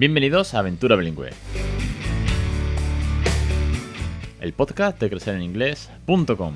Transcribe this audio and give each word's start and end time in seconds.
Bienvenidos 0.00 0.54
a 0.54 0.60
Aventura 0.60 0.96
Bilingüe. 0.96 1.28
El 4.40 4.54
podcast 4.54 4.98
de 4.98 5.10
crecereninglés.com. 5.10 6.54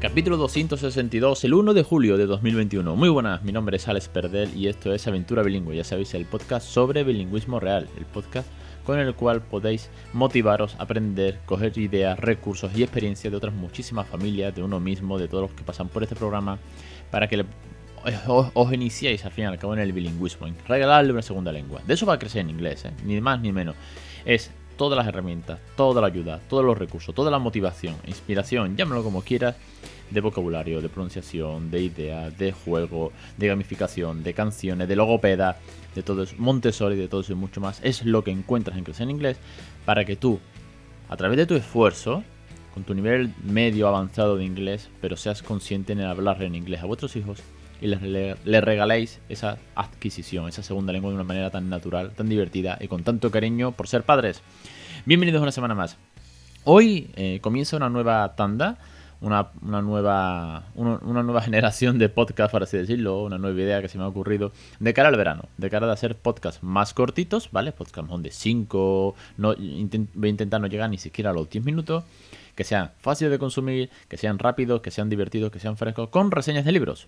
Capítulo 0.00 0.38
262, 0.38 1.44
el 1.44 1.52
1 1.52 1.74
de 1.74 1.82
julio 1.82 2.16
de 2.16 2.24
2021. 2.24 2.96
Muy 2.96 3.10
buenas, 3.10 3.42
mi 3.42 3.52
nombre 3.52 3.76
es 3.76 3.86
Alex 3.86 4.08
Perdel 4.08 4.56
y 4.56 4.68
esto 4.68 4.94
es 4.94 5.06
Aventura 5.06 5.42
Bilingüe, 5.42 5.76
ya 5.76 5.84
sabéis, 5.84 6.14
el 6.14 6.24
podcast 6.24 6.66
sobre 6.66 7.04
bilingüismo 7.04 7.60
real, 7.60 7.86
el 7.98 8.06
podcast 8.06 8.48
con 8.90 8.98
el 8.98 9.14
cual 9.14 9.40
podéis 9.40 9.88
motivaros 10.12 10.74
aprender, 10.80 11.38
coger 11.46 11.78
ideas, 11.78 12.18
recursos 12.18 12.76
y 12.76 12.82
experiencias 12.82 13.30
de 13.30 13.36
otras 13.36 13.54
muchísimas 13.54 14.08
familias, 14.08 14.52
de 14.52 14.64
uno 14.64 14.80
mismo, 14.80 15.16
de 15.16 15.28
todos 15.28 15.42
los 15.42 15.52
que 15.52 15.62
pasan 15.62 15.88
por 15.88 16.02
este 16.02 16.16
programa, 16.16 16.58
para 17.12 17.28
que 17.28 17.44
os, 18.26 18.72
iniciéis 18.72 19.24
al 19.24 19.30
fin 19.30 19.44
y 19.44 19.46
al 19.46 19.58
cabo 19.58 19.74
en 19.74 19.78
el 19.78 19.92
bilingüismo, 19.92 20.48
en 20.48 20.56
regalarle 20.66 21.12
una 21.12 21.22
segunda 21.22 21.52
lengua. 21.52 21.80
De 21.86 21.94
eso 21.94 22.04
va 22.04 22.14
a 22.14 22.18
crecer 22.18 22.40
en 22.40 22.50
inglés, 22.50 22.84
¿eh? 22.84 22.90
ni 23.04 23.20
más 23.20 23.40
ni 23.40 23.52
menos. 23.52 23.76
Es 24.24 24.50
todas 24.76 24.96
las 24.96 25.06
herramientas, 25.06 25.60
toda 25.76 26.00
la 26.00 26.08
ayuda, 26.08 26.40
todos 26.48 26.64
los 26.64 26.76
recursos, 26.76 27.14
toda 27.14 27.30
la 27.30 27.38
motivación, 27.38 27.94
inspiración, 28.08 28.76
llámalo 28.76 29.04
como 29.04 29.22
quieras, 29.22 29.54
de 30.10 30.20
vocabulario, 30.20 30.80
de 30.80 30.88
pronunciación, 30.88 31.70
de 31.70 31.82
ideas, 31.82 32.36
de 32.36 32.52
juego, 32.52 33.12
de 33.36 33.48
gamificación, 33.48 34.22
de 34.22 34.34
canciones, 34.34 34.88
de 34.88 34.96
logopeda, 34.96 35.56
de 35.94 36.02
todo 36.02 36.22
eso, 36.22 36.34
Montessori, 36.38 36.96
de 36.96 37.08
todo 37.08 37.20
eso 37.20 37.32
y 37.32 37.36
mucho 37.36 37.60
más, 37.60 37.80
es 37.82 38.04
lo 38.04 38.24
que 38.24 38.30
encuentras 38.30 38.76
en 38.76 38.84
Crecer 38.84 39.04
en 39.04 39.10
Inglés 39.10 39.38
para 39.84 40.04
que 40.04 40.16
tú, 40.16 40.40
a 41.08 41.16
través 41.16 41.36
de 41.36 41.46
tu 41.46 41.54
esfuerzo, 41.54 42.22
con 42.74 42.84
tu 42.84 42.94
nivel 42.94 43.34
medio 43.42 43.88
avanzado 43.88 44.36
de 44.36 44.44
inglés, 44.44 44.90
pero 45.00 45.16
seas 45.16 45.42
consciente 45.42 45.92
en 45.92 46.00
hablar 46.02 46.42
en 46.42 46.54
inglés 46.54 46.82
a 46.82 46.86
vuestros 46.86 47.16
hijos 47.16 47.42
y 47.80 47.86
les, 47.86 48.02
les, 48.02 48.64
regaléis 48.64 49.20
esa 49.28 49.58
adquisición, 49.74 50.48
esa 50.48 50.62
segunda 50.62 50.92
lengua 50.92 51.10
de 51.10 51.16
una 51.16 51.24
manera 51.24 51.50
tan 51.50 51.68
natural, 51.68 52.12
tan 52.12 52.28
divertida 52.28 52.78
y 52.80 52.88
con 52.88 53.02
tanto 53.02 53.30
cariño 53.30 53.72
por 53.72 53.88
ser 53.88 54.02
padres. 54.02 54.42
Bienvenidos 55.06 55.42
una 55.42 55.52
semana 55.52 55.74
más. 55.74 55.96
Hoy 56.64 57.10
eh, 57.16 57.38
comienza 57.40 57.76
una 57.76 57.88
nueva 57.88 58.34
tanda 58.36 58.78
una, 59.20 59.50
nueva, 59.62 60.64
una, 60.74 61.22
nueva 61.22 61.42
generación 61.42 61.98
de 61.98 62.08
podcast, 62.08 62.50
por 62.50 62.62
así 62.62 62.78
decirlo, 62.78 63.22
una 63.22 63.38
nueva 63.38 63.60
idea 63.60 63.82
que 63.82 63.88
se 63.88 63.98
me 63.98 64.04
ha 64.04 64.08
ocurrido 64.08 64.52
de 64.78 64.94
cara 64.94 65.08
al 65.08 65.16
verano, 65.16 65.44
de 65.58 65.68
cara 65.68 65.88
a 65.88 65.92
hacer 65.92 66.16
podcasts 66.16 66.62
más 66.62 66.94
cortitos, 66.94 67.50
¿vale? 67.52 67.72
Podcasts 67.72 68.10
de 68.22 68.30
5, 68.30 69.14
no, 69.36 69.54
voy 69.54 70.28
a 70.28 70.30
intentar 70.30 70.60
no 70.60 70.66
llegar 70.66 70.88
ni 70.88 70.98
siquiera 70.98 71.30
a 71.30 71.32
los 71.32 71.50
10 71.50 71.64
minutos, 71.64 72.04
que 72.54 72.64
sean 72.64 72.92
fáciles 72.98 73.30
de 73.30 73.38
consumir, 73.38 73.90
que 74.08 74.16
sean 74.16 74.38
rápidos, 74.38 74.80
que 74.80 74.90
sean 74.90 75.10
divertidos, 75.10 75.50
que 75.50 75.60
sean 75.60 75.76
frescos, 75.76 76.08
con 76.08 76.30
reseñas 76.30 76.64
de 76.64 76.72
libros. 76.72 77.06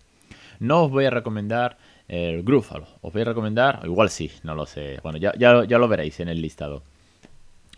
No 0.60 0.84
os 0.84 0.90
voy 0.90 1.06
a 1.06 1.10
recomendar 1.10 1.78
el 2.08 2.42
Groove, 2.42 2.84
os 3.00 3.12
voy 3.12 3.22
a 3.22 3.26
recomendar, 3.26 3.80
igual 3.84 4.10
sí, 4.10 4.30
no 4.42 4.54
lo 4.54 4.66
sé, 4.66 5.00
bueno, 5.02 5.18
ya, 5.18 5.32
ya, 5.38 5.64
ya 5.64 5.78
lo 5.78 5.88
veréis 5.88 6.20
en 6.20 6.28
el 6.28 6.42
listado. 6.42 6.82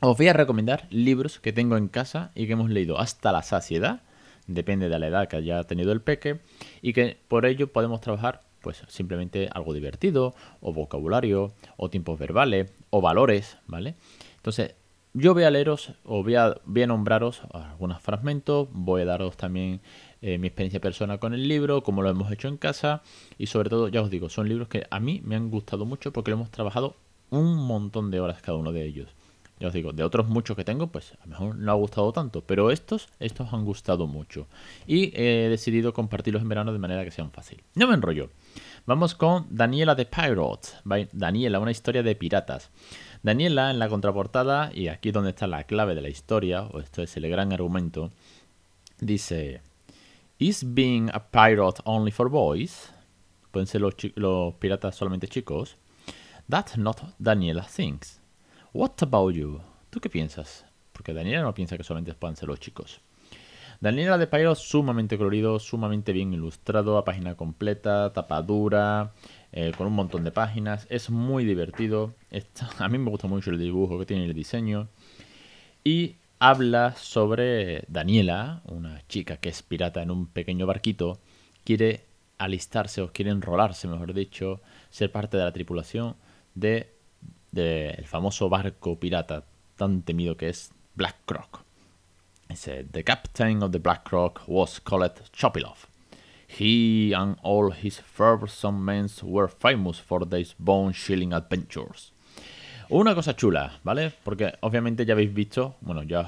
Os 0.01 0.19
voy 0.19 0.29
a 0.29 0.33
recomendar 0.33 0.87
libros 0.91 1.39
que 1.39 1.53
tengo 1.53 1.77
en 1.77 1.89
casa 1.89 2.33
y 2.35 2.47
que 2.47 2.55
hemos 2.55 2.69
leído 2.69 2.99
hasta 2.99 3.33
la 3.33 3.43
saciedad 3.43 4.03
depende 4.47 4.89
de 4.89 4.99
la 4.99 5.07
edad 5.07 5.29
que 5.29 5.37
haya 5.37 5.65
tenido 5.65 5.93
el 5.93 6.01
peque 6.01 6.41
y 6.83 6.93
que 6.93 7.19
por 7.29 7.47
ello 7.47 7.73
podemos 7.73 8.01
trabajar 8.01 8.43
pues 8.61 8.83
simplemente 8.89 9.49
algo 9.53 9.75
divertido 9.75 10.35
o 10.61 10.73
vocabulario 10.73 11.53
o 11.77 11.91
tiempos 11.91 12.19
verbales 12.19 12.73
o 12.91 13.03
valores, 13.03 13.59
¿vale? 13.67 13.95
Entonces, 14.37 14.75
yo 15.13 15.33
voy 15.33 15.45
a 15.45 15.51
leeros 15.51 15.93
o 16.05 16.25
voy 16.25 16.35
a, 16.35 16.57
nombraros 16.87 17.43
algunos 17.53 18.01
fragmentos, 18.01 18.69
voy 18.73 19.03
a 19.03 19.05
daros 19.05 19.37
también 19.37 19.81
eh, 20.23 20.39
mi 20.39 20.49
experiencia 20.49 20.81
personal 20.81 21.19
con 21.19 21.35
el 21.35 21.47
libro, 21.47 21.83
como 21.83 22.03
lo 22.03 22.11
hemos 22.11 22.33
hecho 22.33 22.49
en 22.49 22.57
casa 22.57 23.03
y 23.39 23.47
sobre 23.47 23.71
todo, 23.71 23.89
ya 23.89 24.03
os 24.03 24.11
digo, 24.11 24.29
son 24.29 24.49
libros 24.49 24.69
que 24.69 24.87
a 24.91 24.99
mí 24.99 25.21
me 25.25 25.37
han 25.37 25.51
gustado 25.51 25.85
mucho 25.85 26.13
porque 26.13 26.31
lo 26.31 26.39
hemos 26.39 26.51
trabajado 26.51 26.97
un 27.31 27.57
montón 27.57 28.11
de 28.11 28.21
horas 28.21 28.41
cada 28.43 28.59
uno 28.59 28.73
de 28.73 28.85
ellos. 28.85 29.09
Ya 29.61 29.69
os 29.69 29.73
digo, 29.73 29.93
de 29.93 30.03
otros 30.03 30.29
muchos 30.29 30.57
que 30.57 30.65
tengo, 30.65 30.89
pues 30.89 31.13
a 31.13 31.25
lo 31.25 31.31
mejor 31.31 31.57
no 31.57 31.71
ha 31.71 31.77
gustado 31.77 32.13
tanto, 32.13 32.43
pero 32.43 32.73
estos, 32.73 33.09
estos 33.21 33.53
han 33.53 33.65
gustado 33.65 34.09
mucho. 34.09 34.49
Y 34.87 35.13
he 35.15 35.49
decidido 35.49 35.93
compartirlos 35.93 36.43
en 36.43 36.49
verano 36.49 36.73
de 36.73 36.81
manera 36.81 37.05
que 37.05 37.13
sean 37.13 37.31
fácil. 37.31 37.63
No 37.77 37.87
me 37.87 37.95
enrollo. 37.95 38.31
Vamos 38.85 39.15
con 39.15 39.47
Daniela 39.51 39.95
de 39.95 40.07
Pirates. 40.07 40.77
Daniela, 41.13 41.61
una 41.61 41.71
historia 41.71 42.03
de 42.03 42.17
piratas. 42.17 42.71
Daniela 43.23 43.71
en 43.71 43.79
la 43.79 43.89
contraportada, 43.89 44.71
y 44.75 44.89
aquí 44.89 45.13
donde 45.13 45.31
está 45.31 45.47
la 45.47 45.65
clave 45.65 45.95
de 45.95 46.03
la 46.03 46.09
historia, 46.09 46.65
o 46.65 46.81
esto 46.81 47.03
es 47.03 47.17
el 47.17 47.29
gran 47.31 47.53
argumento, 47.53 48.11
dice: 48.99 49.63
¿Is 50.39 50.75
being 50.75 51.11
a 51.15 51.31
pirate 51.31 51.81
only 51.85 52.11
for 52.11 52.29
boys? 52.29 52.91
¿Pueden 53.53 53.69
ser 53.69 53.81
los 53.81 54.55
piratas 54.57 54.97
solamente 54.97 55.29
chicos? 55.29 55.77
That's 56.51 56.77
not 56.77 57.01
Daniela 57.19 57.65
thinks. 57.65 58.21
What 58.75 58.95
about 59.03 59.33
you? 59.35 59.61
¿Tú 59.89 60.01
qué 60.01 60.11
piensas? 60.11 60.65
Porque 60.93 61.13
Daniela 61.13 61.43
no 61.43 61.55
piensa 61.55 61.77
que 61.77 61.85
solamente 61.85 62.13
puedan 62.15 62.35
ser 62.35 62.49
los 62.49 62.59
chicos. 62.59 63.01
Daniela 63.81 64.19
de 64.19 64.27
Pairo 64.27 64.57
sumamente 64.57 65.17
colorido, 65.17 65.61
sumamente 65.61 66.13
bien 66.13 66.35
ilustrado, 66.35 66.99
a 66.99 67.05
página 67.05 67.37
completa, 67.37 68.13
tapadura, 68.13 69.13
eh, 69.53 69.71
con 69.79 69.87
un 69.87 69.93
montón 69.93 70.25
de 70.25 70.33
páginas. 70.33 70.89
Es 70.91 71.09
muy 71.09 71.45
divertido. 71.45 72.15
a 72.79 72.89
mí 72.89 72.99
me 72.99 73.11
gusta 73.11 73.29
mucho 73.29 73.51
el 73.51 73.61
dibujo 73.61 73.97
que 73.97 74.07
tiene 74.07 74.25
el 74.25 74.35
diseño. 74.35 74.89
Y 75.85 76.17
habla 76.41 76.97
sobre 76.97 77.85
Daniela, 77.87 78.61
una 78.65 79.07
chica 79.07 79.37
que 79.37 79.51
es 79.51 79.63
pirata 79.63 80.03
en 80.03 80.11
un 80.11 80.27
pequeño 80.27 80.67
barquito, 80.67 81.21
quiere 81.63 82.07
alistarse 82.39 83.03
o 83.03 83.13
quiere 83.13 83.31
enrolarse, 83.31 83.87
mejor 83.87 84.15
dicho, 84.15 84.61
ser 84.91 85.13
parte 85.13 85.37
de 85.37 85.45
la 85.45 85.53
tripulación 85.53 86.17
de 86.57 86.94
del 87.55 88.07
famoso 88.07 88.49
barco 88.49 88.99
pirata 88.99 89.45
tan 89.77 90.03
temido 90.03 90.37
que 90.37 90.49
es 90.49 90.73
Black 90.95 91.17
Croc. 91.25 91.63
Dice, 92.49 92.85
The 92.91 93.05
captain 93.05 93.63
of 93.63 93.71
the 93.71 93.79
Black 93.79 94.05
Croc 94.05 94.43
was 94.47 94.81
called 94.81 95.23
Chopilov. 95.33 95.87
He 96.47 97.13
and 97.15 97.37
all 97.43 97.73
his 97.73 98.01
fearsome 98.01 98.85
men 98.85 99.09
were 99.23 99.49
famous 99.49 99.99
for 99.99 100.29
these 100.29 100.55
bone-chilling 100.59 101.33
adventures. 101.33 102.13
Una 102.91 103.15
cosa 103.15 103.35
chula, 103.35 103.81
¿vale? 103.83 104.13
Porque 104.23 104.53
obviamente 104.61 105.07
ya 105.07 105.15
habéis 105.15 105.33
visto, 105.33 105.77
bueno, 105.81 106.03
ya 106.03 106.21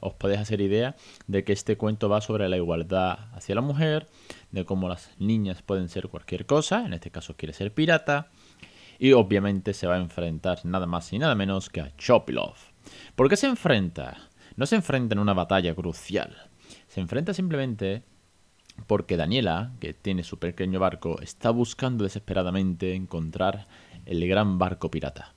os, 0.00 0.14
podéis 0.14 0.40
hacer 0.40 0.60
idea 0.60 0.96
de 1.28 1.44
que 1.44 1.52
este 1.52 1.76
cuento 1.76 2.08
va 2.08 2.20
sobre 2.20 2.48
la 2.48 2.56
igualdad 2.56 3.32
hacia 3.32 3.54
la 3.54 3.60
mujer, 3.60 4.08
de 4.50 4.64
cómo 4.64 4.88
las 4.88 5.12
niñas 5.18 5.62
pueden 5.62 5.88
ser 5.88 6.08
cualquier 6.08 6.46
cosa, 6.46 6.84
en 6.84 6.94
este 6.94 7.12
caso 7.12 7.36
quiere 7.36 7.52
ser 7.54 7.72
pirata, 7.72 8.28
y 9.00 9.14
obviamente 9.14 9.72
se 9.72 9.86
va 9.86 9.94
a 9.94 10.00
enfrentar 10.00 10.60
nada 10.66 10.86
más 10.86 11.10
y 11.14 11.18
nada 11.18 11.34
menos 11.34 11.70
que 11.70 11.80
a 11.80 11.96
Chopilov. 11.96 12.54
¿Por 13.16 13.30
qué 13.30 13.36
se 13.36 13.46
enfrenta? 13.46 14.28
No 14.56 14.66
se 14.66 14.76
enfrenta 14.76 15.14
en 15.14 15.20
una 15.20 15.32
batalla 15.32 15.74
crucial. 15.74 16.36
Se 16.86 17.00
enfrenta 17.00 17.32
simplemente 17.32 18.02
porque 18.86 19.16
Daniela, 19.16 19.72
que 19.80 19.94
tiene 19.94 20.22
su 20.22 20.38
pequeño 20.38 20.80
barco, 20.80 21.18
está 21.22 21.48
buscando 21.48 22.04
desesperadamente 22.04 22.94
encontrar 22.94 23.68
el 24.04 24.28
gran 24.28 24.58
barco 24.58 24.90
pirata. 24.90 25.34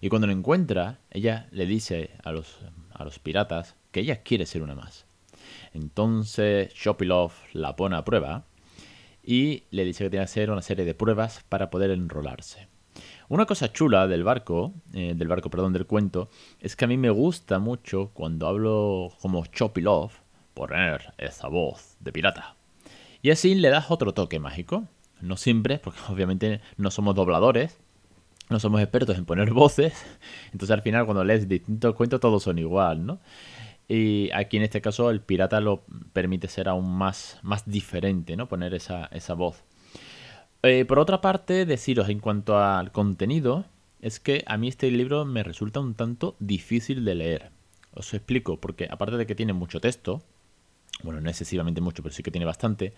Y 0.00 0.08
cuando 0.08 0.26
lo 0.26 0.32
encuentra, 0.32 0.98
ella 1.10 1.48
le 1.50 1.66
dice 1.66 2.12
a 2.24 2.32
los, 2.32 2.60
a 2.94 3.04
los 3.04 3.18
piratas 3.18 3.76
que 3.90 4.00
ella 4.00 4.22
quiere 4.22 4.46
ser 4.46 4.62
una 4.62 4.74
más. 4.74 5.04
Entonces 5.74 6.72
Chopilov 6.72 7.32
la 7.52 7.76
pone 7.76 7.94
a 7.94 8.06
prueba 8.06 8.46
y 9.22 9.64
le 9.70 9.84
dice 9.84 10.04
que 10.04 10.10
tiene 10.10 10.24
que 10.24 10.30
hacer 10.30 10.50
una 10.50 10.62
serie 10.62 10.86
de 10.86 10.94
pruebas 10.94 11.44
para 11.50 11.68
poder 11.68 11.90
enrolarse. 11.90 12.71
Una 13.28 13.46
cosa 13.46 13.72
chula 13.72 14.06
del 14.06 14.24
barco, 14.24 14.72
eh, 14.92 15.14
del 15.16 15.28
barco, 15.28 15.50
perdón, 15.50 15.72
del 15.72 15.86
cuento, 15.86 16.28
es 16.60 16.76
que 16.76 16.84
a 16.84 16.88
mí 16.88 16.96
me 16.96 17.10
gusta 17.10 17.58
mucho 17.58 18.10
cuando 18.12 18.46
hablo 18.46 19.10
como 19.20 19.46
Chopilov 19.46 20.10
poner 20.54 21.14
esa 21.18 21.48
voz 21.48 21.96
de 22.00 22.12
pirata. 22.12 22.56
Y 23.22 23.30
así 23.30 23.54
le 23.54 23.70
das 23.70 23.90
otro 23.90 24.12
toque 24.12 24.40
mágico. 24.40 24.84
No 25.20 25.36
siempre, 25.36 25.78
porque 25.78 26.00
obviamente 26.08 26.60
no 26.76 26.90
somos 26.90 27.14
dobladores, 27.14 27.78
no 28.50 28.58
somos 28.58 28.80
expertos 28.82 29.16
en 29.16 29.24
poner 29.24 29.52
voces. 29.52 29.94
Entonces 30.52 30.70
al 30.70 30.82
final 30.82 31.04
cuando 31.04 31.24
lees 31.24 31.48
distintos 31.48 31.94
cuentos 31.94 32.20
todos 32.20 32.42
son 32.42 32.58
igual, 32.58 33.06
¿no? 33.06 33.20
Y 33.88 34.30
aquí 34.32 34.56
en 34.56 34.62
este 34.62 34.80
caso 34.80 35.10
el 35.10 35.20
pirata 35.20 35.60
lo 35.60 35.84
permite 36.12 36.48
ser 36.48 36.68
aún 36.68 36.90
más, 36.90 37.38
más 37.42 37.68
diferente, 37.68 38.36
¿no? 38.36 38.48
Poner 38.48 38.74
esa, 38.74 39.06
esa 39.06 39.34
voz. 39.34 39.62
Eh, 40.64 40.84
por 40.84 41.00
otra 41.00 41.20
parte, 41.20 41.66
deciros 41.66 42.08
en 42.08 42.20
cuanto 42.20 42.56
al 42.56 42.92
contenido, 42.92 43.64
es 44.00 44.20
que 44.20 44.44
a 44.46 44.56
mí 44.56 44.68
este 44.68 44.88
libro 44.92 45.24
me 45.24 45.42
resulta 45.42 45.80
un 45.80 45.94
tanto 45.94 46.36
difícil 46.38 47.04
de 47.04 47.16
leer. 47.16 47.50
Os 47.94 48.14
explico, 48.14 48.60
porque 48.60 48.86
aparte 48.88 49.16
de 49.16 49.26
que 49.26 49.34
tiene 49.34 49.54
mucho 49.54 49.80
texto, 49.80 50.22
bueno, 51.02 51.20
no 51.20 51.28
excesivamente 51.28 51.80
mucho, 51.80 52.04
pero 52.04 52.14
sí 52.14 52.22
que 52.22 52.30
tiene 52.30 52.46
bastante, 52.46 52.94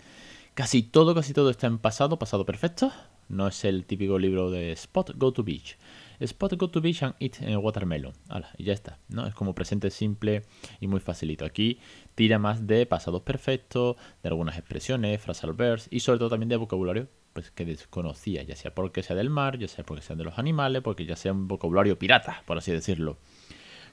casi 0.53 0.83
todo, 0.83 1.15
casi 1.15 1.33
todo 1.33 1.49
está 1.49 1.65
en 1.65 1.79
pasado, 1.79 2.19
pasado 2.19 2.45
perfecto. 2.45 2.91
No 3.29 3.47
es 3.47 3.65
el 3.65 3.85
típico 3.85 4.19
libro 4.19 4.51
de 4.51 4.71
Spot 4.73 5.13
Go 5.15 5.33
to 5.33 5.43
Beach. 5.43 5.75
Spot 6.19 6.53
go 6.53 6.69
to 6.69 6.79
beach 6.79 7.01
and 7.01 7.15
eat 7.19 7.37
watermelon. 7.59 8.13
y 8.57 8.63
ya 8.63 8.73
está, 8.73 8.99
¿no? 9.09 9.25
Es 9.25 9.33
como 9.33 9.55
presente 9.55 9.89
simple 9.89 10.43
y 10.79 10.87
muy 10.87 10.99
facilito. 10.99 11.43
Aquí 11.45 11.79
tira 12.13 12.37
más 12.37 12.67
de 12.67 12.85
pasados 12.85 13.23
perfectos, 13.23 13.97
de 14.21 14.29
algunas 14.29 14.57
expresiones, 14.57 15.19
frasal 15.19 15.53
verbs 15.53 15.87
y 15.89 16.01
sobre 16.01 16.19
todo 16.19 16.29
también 16.29 16.49
de 16.49 16.57
vocabulario 16.57 17.09
pues 17.35 17.51
que 17.51 17.65
desconocía, 17.65 18.43
ya 18.43 18.55
sea 18.55 18.73
porque 18.73 19.03
sea 19.03 19.13
del 19.17 19.29
mar, 19.29 19.59
ya 19.59 19.67
sea 19.67 19.85
porque 19.85 20.01
sea 20.01 20.15
de 20.15 20.23
los 20.23 20.39
animales, 20.39 20.81
porque 20.81 21.05
ya 21.05 21.17
sea 21.17 21.33
un 21.33 21.49
vocabulario 21.49 21.99
pirata, 21.99 22.43
por 22.47 22.57
así 22.57 22.71
decirlo. 22.71 23.17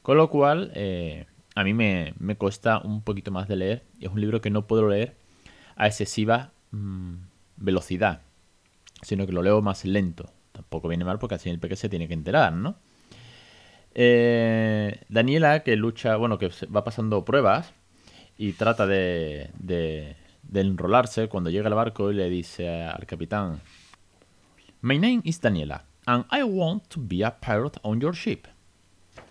Con 0.02 0.16
lo 0.16 0.30
cual, 0.30 0.70
eh, 0.76 1.26
a 1.56 1.64
mí 1.64 1.74
me, 1.74 2.14
me, 2.20 2.36
cuesta 2.36 2.78
un 2.78 3.02
poquito 3.02 3.32
más 3.32 3.48
de 3.48 3.56
leer. 3.56 3.82
Es 4.00 4.10
un 4.10 4.20
libro 4.20 4.40
que 4.40 4.50
no 4.50 4.68
puedo 4.68 4.88
leer 4.88 5.16
a 5.74 5.88
excesiva 5.88 6.52
mm, 6.70 7.14
velocidad, 7.56 8.22
sino 9.02 9.26
que 9.26 9.32
lo 9.32 9.42
leo 9.42 9.60
más 9.60 9.84
lento. 9.84 10.30
Tampoco 10.52 10.86
viene 10.86 11.04
mal 11.04 11.18
porque 11.18 11.34
así 11.34 11.50
el 11.50 11.58
peque 11.58 11.74
se 11.74 11.88
tiene 11.88 12.06
que 12.06 12.14
enterar, 12.14 12.52
¿no? 12.52 12.76
Eh, 13.92 15.00
Daniela, 15.08 15.64
que 15.64 15.74
lucha, 15.74 16.14
bueno, 16.14 16.38
que 16.38 16.48
va 16.74 16.84
pasando 16.84 17.24
pruebas 17.24 17.74
y 18.38 18.52
trata 18.52 18.86
de, 18.86 19.50
enrolarse 20.60 21.28
cuando 21.28 21.50
llega 21.50 21.68
al 21.68 21.74
barco 21.74 22.10
y 22.10 22.14
le 22.14 22.28
dice 22.28 22.68
al 22.82 23.06
capitán, 23.06 23.60
My 24.82 24.98
name 24.98 25.22
is 25.24 25.40
Daniela, 25.40 25.84
and 26.06 26.24
I 26.30 26.42
want 26.42 26.88
to 26.88 27.00
be 27.00 27.24
a 27.24 27.30
pirate 27.30 27.78
on 27.82 28.00
your 28.00 28.14
ship. 28.14 28.46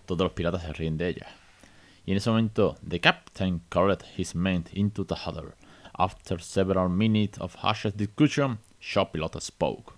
Todos 0.06 0.24
los 0.24 0.32
piratas 0.32 0.62
se 0.62 0.72
ríen 0.72 0.96
de 0.96 1.08
ella. 1.08 1.26
Y 2.04 2.12
en 2.12 2.16
ese 2.16 2.30
momento, 2.30 2.76
the 2.86 3.00
captain 3.00 3.60
called 3.68 4.02
his 4.16 4.34
men 4.34 4.64
into 4.72 5.04
the 5.04 5.14
huddle. 5.14 5.52
After 5.98 6.40
several 6.40 6.88
minutes 6.88 7.38
of 7.38 7.54
hushed 7.56 7.96
discussion, 7.96 8.58
Shopilot 8.80 9.40
spoke. 9.40 9.94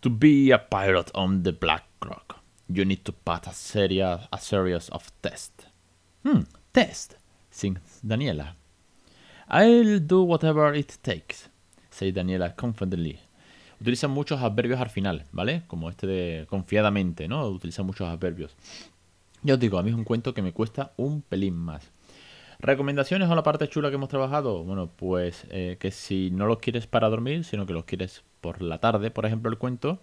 To 0.00 0.10
be 0.10 0.50
a 0.50 0.58
pirate 0.58 1.10
on 1.14 1.42
the 1.42 1.52
Black 1.52 1.84
Rock, 2.04 2.38
you 2.68 2.84
need 2.84 3.04
to 3.04 3.12
pass 3.12 3.46
a 3.46 3.52
series, 3.52 4.88
of 4.88 5.12
tests. 5.20 5.66
Hmm, 6.24 6.42
test, 6.72 7.16
sings 7.50 8.00
Daniela. 8.04 8.54
I'll 9.48 10.00
do 10.00 10.22
whatever 10.22 10.74
it 10.76 10.92
takes, 11.02 11.48
says 11.90 12.14
Daniela 12.14 12.54
confidently. 12.54 13.18
Utiliza 13.80 14.08
muchos 14.08 14.40
adverbios 14.40 14.80
al 14.80 14.90
final, 14.90 15.24
¿vale? 15.32 15.62
Como 15.66 15.90
este 15.90 16.06
de 16.06 16.46
confiadamente, 16.48 17.26
¿no? 17.26 17.46
Utiliza 17.48 17.82
muchos 17.82 18.08
adverbios. 18.08 18.54
Ya 19.42 19.54
os 19.54 19.60
digo, 19.60 19.78
a 19.78 19.82
mí 19.82 19.90
es 19.90 19.96
un 19.96 20.04
cuento 20.04 20.34
que 20.34 20.42
me 20.42 20.52
cuesta 20.52 20.92
un 20.96 21.22
pelín 21.22 21.56
más. 21.56 21.90
¿Recomendaciones 22.60 23.28
o 23.28 23.34
la 23.34 23.42
parte 23.42 23.68
chula 23.68 23.88
que 23.88 23.96
hemos 23.96 24.08
trabajado? 24.08 24.62
Bueno, 24.62 24.88
pues 24.94 25.46
eh, 25.50 25.78
que 25.80 25.90
si 25.90 26.30
no 26.30 26.46
los 26.46 26.58
quieres 26.58 26.86
para 26.86 27.08
dormir, 27.08 27.42
sino 27.42 27.66
que 27.66 27.72
los 27.72 27.84
quieres 27.84 28.22
por 28.40 28.62
la 28.62 28.78
tarde, 28.78 29.10
por 29.10 29.26
ejemplo, 29.26 29.50
el 29.50 29.58
cuento, 29.58 29.98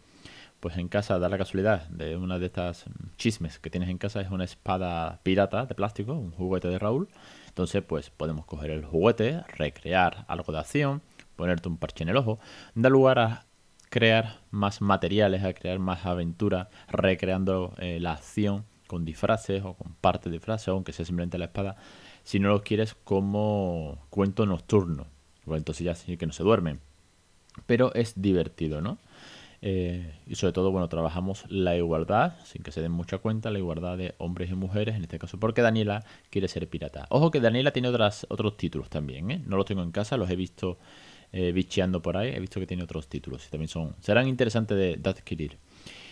pues 0.60 0.78
en 0.78 0.90
casa 0.90 1.20
da 1.20 1.30
la 1.30 1.38
casualidad 1.38 1.88
de 1.88 2.18
una 2.18 2.38
de 2.38 2.48
estas 2.48 2.84
chismes 3.18 3.60
que 3.60 3.70
tienes 3.70 3.90
en 3.90 3.98
casa 3.98 4.20
es 4.20 4.30
una 4.30 4.44
espada 4.44 5.22
pirata 5.24 5.66
de 5.68 5.74
plástico, 5.76 6.12
un 6.12 6.32
juguete 6.32 6.68
de 6.68 6.80
Raúl. 6.80 7.08
Entonces, 7.50 7.84
pues 7.84 8.10
podemos 8.10 8.46
coger 8.46 8.72
el 8.72 8.86
juguete, 8.86 9.44
recrear 9.57 10.25
algo 10.28 10.54
de 10.54 10.60
acción, 10.60 11.01
ponerte 11.36 11.68
un 11.68 11.78
parche 11.78 12.04
en 12.04 12.10
el 12.10 12.18
ojo, 12.18 12.40
da 12.74 12.90
lugar 12.90 13.19
a 13.19 13.46
crear 13.90 14.40
más 14.51 14.81
materiales, 14.81 15.44
a 15.44 15.54
crear 15.54 15.80
más 15.80 16.06
aventura, 16.06 16.69
recreando 16.88 17.74
eh, 17.80 18.00
la 18.00 18.13
acción 18.13 18.66
con 18.88 19.06
disfraces 19.06 19.63
o 19.63 19.74
con 19.74 19.94
parte 19.94 20.30
de 20.30 20.38
disfraces, 20.38 20.69
aunque 20.69 20.94
sea 20.94 21.06
simplemente 21.06 21.38
la 21.38 21.46
espada 21.46 21.75
si 22.24 22.40
no 22.40 22.50
lo 22.50 22.63
quieres 22.63 22.96
como 23.04 23.98
cuento 24.10 24.45
nocturno. 24.45 25.07
Entonces 25.48 25.84
ya 25.84 25.95
sí 25.95 26.18
que 26.18 26.28
no 26.28 26.34
se 26.34 26.44
duermen. 26.44 26.80
Pero 27.66 27.94
es 27.95 28.22
divertido, 28.22 28.81
¿no? 28.81 28.98
Eh, 29.62 30.14
y 30.26 30.36
sobre 30.36 30.54
todo, 30.54 30.72
bueno, 30.72 30.88
trabajamos 30.88 31.46
la 31.50 31.76
igualdad, 31.76 32.36
sin 32.46 32.64
que 32.64 32.72
se 32.72 32.82
den 32.82 32.92
mucha 32.92 33.18
cuenta, 33.18 33.52
la 33.52 33.60
igualdad 33.60 33.98
de 33.98 34.16
hombres 34.18 34.50
y 34.50 34.56
mujeres, 34.56 34.96
en 34.96 35.04
este 35.04 35.20
caso, 35.20 35.40
porque 35.40 35.62
Daniela 35.62 36.04
quiere 36.30 36.48
ser 36.48 36.68
pirata. 36.70 37.08
Ojo 37.10 37.32
que 37.32 37.42
Daniela 37.42 37.72
tiene 37.72 37.90
otras, 37.90 38.26
otros 38.30 38.56
títulos 38.58 38.90
también, 38.90 39.32
¿eh? 39.32 39.42
No 39.46 39.58
los 39.58 39.66
tengo 39.66 39.84
en 39.84 39.92
casa, 39.92 40.16
los 40.18 40.30
he 40.30 40.36
visto 40.36 40.78
eh, 41.34 41.52
bicheando 41.52 42.02
por 42.02 42.16
ahí, 42.18 42.30
he 42.30 42.40
visto 42.40 42.60
que 42.60 42.68
tiene 42.68 42.84
otros 42.84 43.08
títulos 43.08 43.46
y 43.46 43.50
también 43.50 43.68
son, 43.68 43.96
serán 44.00 44.28
interesantes 44.28 44.78
de, 44.78 45.10
adquirir. 45.10 45.58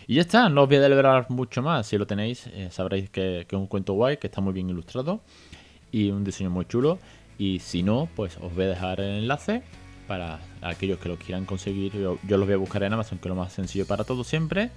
Y 0.06 0.14
ya 0.14 0.22
está, 0.22 0.48
no 0.48 0.62
os 0.62 0.68
voy 0.68 0.76
a 0.76 0.80
deliberar 0.80 1.30
mucho 1.30 1.62
más, 1.62 1.86
si 1.86 1.98
lo 1.98 2.06
tenéis 2.06 2.46
eh, 2.48 2.68
sabréis 2.70 3.10
que, 3.10 3.46
que 3.48 3.56
es 3.56 3.60
un 3.60 3.66
cuento 3.66 3.94
guay, 3.94 4.18
que 4.18 4.26
está 4.26 4.40
muy 4.40 4.52
bien 4.52 4.70
ilustrado 4.70 5.22
y 5.90 6.10
un 6.10 6.24
diseño 6.24 6.50
muy 6.50 6.66
chulo. 6.66 6.98
Y 7.38 7.60
si 7.60 7.82
no, 7.82 8.08
pues 8.16 8.36
os 8.38 8.54
voy 8.54 8.64
a 8.64 8.68
dejar 8.68 9.00
el 9.00 9.20
enlace 9.20 9.62
para 10.08 10.40
aquellos 10.62 10.98
que 10.98 11.08
lo 11.08 11.16
quieran 11.16 11.44
conseguir. 11.44 11.92
Yo, 11.92 12.18
los 12.26 12.46
voy 12.46 12.54
a 12.54 12.56
buscar 12.56 12.82
en 12.82 12.92
Amazon, 12.92 13.18
que 13.18 13.28
es 13.28 13.30
lo 13.30 13.36
más 13.36 13.52
sencillo 13.52 13.86
para 13.86 14.02
todos 14.02 14.26
siempre. 14.26 14.70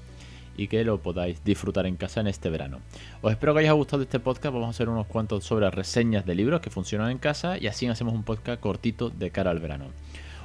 Y 0.58 0.68
que 0.68 0.84
lo 0.84 1.00
podáis 1.00 1.44
disfrutar 1.46 1.88
en 1.88 1.96
casa 1.96 2.20
en 2.20 2.28
este 2.28 2.50
verano. 2.50 2.80
Os 3.22 3.32
espero 3.32 3.54
que 3.54 3.60
os 3.60 3.64
haya 3.64 3.72
gustado 3.72 4.04
este 4.04 4.20
podcast. 4.20 4.54
Vamos 4.54 4.68
a 4.68 4.70
hacer 4.72 4.90
unos 4.90 5.08
cuantos 5.08 5.46
sobre 5.46 5.72
reseñas 5.72 6.26
de 6.26 6.36
libros 6.36 6.60
que 6.60 6.70
funcionan 6.70 7.10
en 7.10 7.18
casa. 7.18 7.58
Y 7.58 7.68
así 7.68 7.88
hacemos 7.88 8.14
un 8.14 8.24
podcast 8.24 8.60
cortito 8.60 9.10
de 9.10 9.32
cara 9.32 9.50
al 9.50 9.60
verano. 9.60 9.86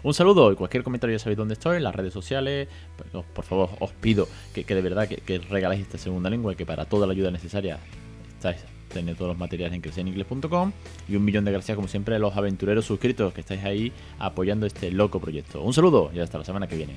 Un 0.04 0.14
saludo 0.14 0.52
y 0.52 0.54
cualquier 0.54 0.84
comentario 0.84 1.16
ya 1.16 1.18
sabéis 1.18 1.38
dónde 1.38 1.54
estoy, 1.54 1.78
en 1.78 1.82
las 1.82 1.94
redes 1.94 2.14
sociales. 2.14 2.68
Por 3.34 3.44
favor, 3.44 3.70
os 3.80 3.90
pido 3.90 4.28
que, 4.54 4.64
de 4.64 4.80
verdad 4.80 5.08
que, 5.08 5.16
que 5.16 5.38
regaláis 5.38 5.82
esta 5.82 5.98
segunda 5.98 6.30
lengua 6.30 6.52
y 6.52 6.56
que 6.56 6.64
para 6.64 6.84
toda 6.84 7.08
la 7.08 7.12
ayuda 7.12 7.32
necesaria 7.32 7.80
estáis 8.36 8.75
tenéis 8.92 9.16
todos 9.16 9.30
los 9.30 9.38
materiales 9.38 9.74
en 9.74 9.80
crecereningles.com 9.80 10.72
y 11.08 11.16
un 11.16 11.24
millón 11.24 11.44
de 11.44 11.52
gracias 11.52 11.76
como 11.76 11.88
siempre 11.88 12.16
a 12.16 12.18
los 12.18 12.36
aventureros 12.36 12.84
suscritos 12.84 13.32
que 13.32 13.40
estáis 13.40 13.64
ahí 13.64 13.92
apoyando 14.18 14.66
este 14.66 14.90
loco 14.90 15.20
proyecto. 15.20 15.62
Un 15.62 15.74
saludo 15.74 16.10
y 16.14 16.20
hasta 16.20 16.38
la 16.38 16.44
semana 16.44 16.66
que 16.66 16.76
viene. 16.76 16.94